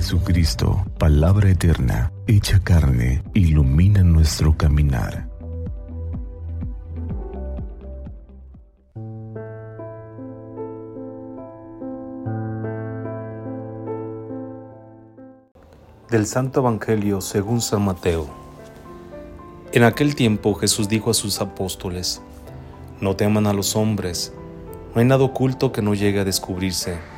Jesucristo, 0.00 0.86
palabra 0.96 1.50
eterna, 1.50 2.12
hecha 2.28 2.60
carne, 2.60 3.20
ilumina 3.34 4.04
nuestro 4.04 4.56
caminar. 4.56 5.28
Del 16.08 16.26
Santo 16.26 16.60
Evangelio 16.60 17.20
según 17.20 17.60
San 17.60 17.84
Mateo. 17.84 18.28
En 19.72 19.82
aquel 19.82 20.14
tiempo 20.14 20.54
Jesús 20.54 20.88
dijo 20.88 21.10
a 21.10 21.14
sus 21.14 21.40
apóstoles, 21.40 22.22
No 23.00 23.16
teman 23.16 23.48
a 23.48 23.52
los 23.52 23.74
hombres, 23.74 24.32
no 24.94 25.00
hay 25.00 25.08
nada 25.08 25.24
oculto 25.24 25.72
que 25.72 25.82
no 25.82 25.94
llegue 25.94 26.20
a 26.20 26.24
descubrirse 26.24 27.17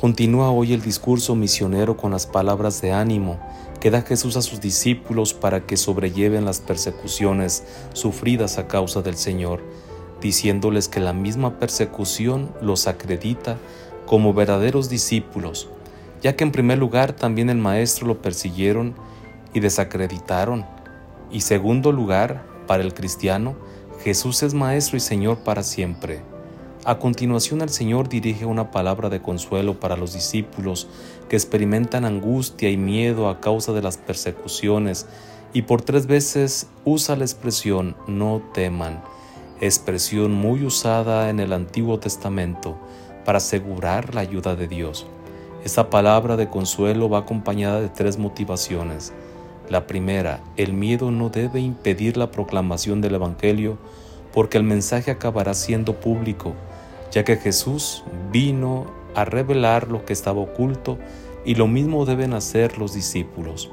Continúa 0.00 0.52
hoy 0.52 0.74
el 0.74 0.80
discurso 0.80 1.34
misionero 1.34 1.96
con 1.96 2.12
las 2.12 2.24
palabras 2.24 2.80
de 2.80 2.92
ánimo 2.92 3.36
que 3.80 3.90
da 3.90 4.02
Jesús 4.02 4.36
a 4.36 4.42
sus 4.42 4.60
discípulos 4.60 5.34
para 5.34 5.66
que 5.66 5.76
sobrelleven 5.76 6.44
las 6.44 6.60
persecuciones 6.60 7.64
sufridas 7.94 8.58
a 8.58 8.68
causa 8.68 9.02
del 9.02 9.16
Señor, 9.16 9.60
diciéndoles 10.20 10.86
que 10.86 11.00
la 11.00 11.12
misma 11.12 11.58
persecución 11.58 12.54
los 12.62 12.86
acredita 12.86 13.58
como 14.06 14.32
verdaderos 14.32 14.88
discípulos, 14.88 15.68
ya 16.22 16.36
que 16.36 16.44
en 16.44 16.52
primer 16.52 16.78
lugar 16.78 17.14
también 17.14 17.50
el 17.50 17.58
Maestro 17.58 18.06
lo 18.06 18.22
persiguieron 18.22 18.94
y 19.52 19.58
desacreditaron, 19.58 20.64
y 21.32 21.40
segundo 21.40 21.90
lugar, 21.90 22.46
para 22.68 22.84
el 22.84 22.94
cristiano, 22.94 23.56
Jesús 24.04 24.44
es 24.44 24.54
Maestro 24.54 24.96
y 24.96 25.00
Señor 25.00 25.38
para 25.38 25.64
siempre. 25.64 26.37
A 26.88 26.98
continuación 26.98 27.60
el 27.60 27.68
Señor 27.68 28.08
dirige 28.08 28.46
una 28.46 28.70
palabra 28.70 29.10
de 29.10 29.20
consuelo 29.20 29.78
para 29.78 29.98
los 29.98 30.14
discípulos 30.14 30.88
que 31.28 31.36
experimentan 31.36 32.06
angustia 32.06 32.70
y 32.70 32.78
miedo 32.78 33.28
a 33.28 33.40
causa 33.40 33.74
de 33.74 33.82
las 33.82 33.98
persecuciones 33.98 35.06
y 35.52 35.60
por 35.60 35.82
tres 35.82 36.06
veces 36.06 36.66
usa 36.86 37.14
la 37.14 37.24
expresión 37.24 37.94
no 38.06 38.40
teman, 38.54 39.02
expresión 39.60 40.32
muy 40.32 40.64
usada 40.64 41.28
en 41.28 41.40
el 41.40 41.52
Antiguo 41.52 41.98
Testamento 41.98 42.78
para 43.26 43.36
asegurar 43.36 44.14
la 44.14 44.22
ayuda 44.22 44.56
de 44.56 44.66
Dios. 44.66 45.04
Esta 45.66 45.90
palabra 45.90 46.38
de 46.38 46.48
consuelo 46.48 47.10
va 47.10 47.18
acompañada 47.18 47.82
de 47.82 47.90
tres 47.90 48.16
motivaciones. 48.16 49.12
La 49.68 49.86
primera, 49.86 50.40
el 50.56 50.72
miedo 50.72 51.10
no 51.10 51.28
debe 51.28 51.60
impedir 51.60 52.16
la 52.16 52.30
proclamación 52.30 53.02
del 53.02 53.16
Evangelio 53.16 53.76
porque 54.32 54.56
el 54.56 54.64
mensaje 54.64 55.10
acabará 55.10 55.52
siendo 55.52 56.00
público 56.00 56.54
ya 57.10 57.24
que 57.24 57.36
Jesús 57.36 58.04
vino 58.30 58.86
a 59.14 59.24
revelar 59.24 59.88
lo 59.88 60.04
que 60.04 60.12
estaba 60.12 60.40
oculto 60.40 60.98
y 61.44 61.54
lo 61.54 61.66
mismo 61.66 62.04
deben 62.04 62.34
hacer 62.34 62.78
los 62.78 62.92
discípulos. 62.92 63.70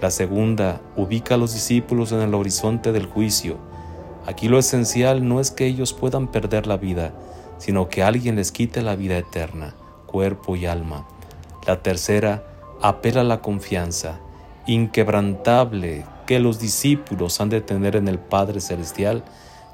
La 0.00 0.10
segunda 0.10 0.80
ubica 0.96 1.34
a 1.34 1.38
los 1.38 1.54
discípulos 1.54 2.12
en 2.12 2.20
el 2.20 2.34
horizonte 2.34 2.92
del 2.92 3.06
juicio. 3.06 3.56
Aquí 4.26 4.48
lo 4.48 4.58
esencial 4.58 5.26
no 5.26 5.40
es 5.40 5.50
que 5.50 5.66
ellos 5.66 5.92
puedan 5.92 6.28
perder 6.28 6.66
la 6.66 6.76
vida, 6.76 7.14
sino 7.58 7.88
que 7.88 8.02
alguien 8.02 8.36
les 8.36 8.52
quite 8.52 8.82
la 8.82 8.96
vida 8.96 9.16
eterna, 9.16 9.74
cuerpo 10.06 10.56
y 10.56 10.66
alma. 10.66 11.06
La 11.66 11.82
tercera 11.82 12.44
apela 12.82 13.20
a 13.20 13.24
la 13.24 13.40
confianza 13.40 14.20
inquebrantable 14.66 16.04
que 16.26 16.40
los 16.40 16.58
discípulos 16.58 17.40
han 17.40 17.50
de 17.50 17.60
tener 17.60 17.96
en 17.96 18.08
el 18.08 18.18
Padre 18.18 18.60
Celestial 18.60 19.24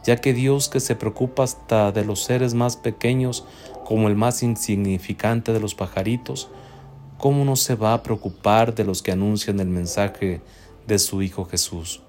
ya 0.05 0.17
que 0.17 0.33
Dios 0.33 0.69
que 0.69 0.81
se 0.81 0.97
preocupa 0.97 1.43
hasta 1.43 1.93
de 1.93 2.05
los 2.05 2.25
seres 2.25 2.55
más 2.55 2.77
pequeños 2.77 3.45
como 3.85 4.09
el 4.09 4.17
más 4.17 4.43
insignificante 4.43 5.53
de 5.53 5.61
los 5.61 5.75
pajaritos, 5.75 6.49
¿cómo 7.19 7.45
no 7.45 7.57
se 7.57 7.75
va 7.75 7.95
a 7.95 8.03
preocupar 8.03 8.75
de 8.75 8.85
los 8.85 9.03
que 9.03 9.13
anuncian 9.13 9.61
el 9.61 9.69
mensaje 9.69 10.41
de 10.87 10.99
su 10.99 11.23
Hijo 11.23 11.45
Jesús? 11.45 12.03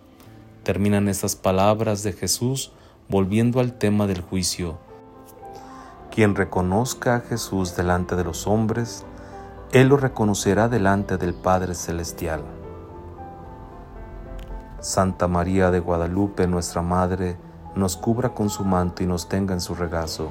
Terminan 0.64 1.10
estas 1.10 1.36
palabras 1.36 2.04
de 2.04 2.14
Jesús 2.14 2.72
volviendo 3.10 3.60
al 3.60 3.74
tema 3.74 4.08
del 4.08 4.22
juicio. 4.22 4.78
Quien 6.12 6.36
reconozca 6.36 7.16
a 7.16 7.20
Jesús 7.22 7.76
delante 7.76 8.16
de 8.16 8.24
los 8.24 8.48
hombres, 8.48 9.06
Él 9.72 9.88
lo 9.88 9.98
reconocerá 9.98 10.70
delante 10.70 11.18
del 11.18 11.34
Padre 11.34 11.74
Celestial. 11.74 12.44
Santa 14.80 15.28
María 15.28 15.72
de 15.72 15.80
Guadalupe, 15.80 16.48
nuestra 16.48 16.82
Madre, 16.82 17.38
nos 17.76 17.98
cubra 17.98 18.34
con 18.34 18.50
su 18.50 18.64
manto 18.64 19.04
y 19.04 19.06
nos 19.06 19.28
tenga 19.28 19.54
en 19.54 19.62
su 19.62 19.76
regazo, 19.76 20.30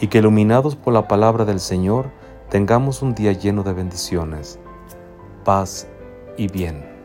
y 0.00 0.08
que 0.08 0.18
iluminados 0.18 0.76
por 0.76 0.92
la 0.92 1.08
palabra 1.08 1.44
del 1.44 1.60
Señor, 1.60 2.10
tengamos 2.50 3.02
un 3.02 3.14
día 3.14 3.32
lleno 3.32 3.62
de 3.62 3.72
bendiciones, 3.72 4.58
paz 5.44 5.86
y 6.36 6.48
bien. 6.48 6.97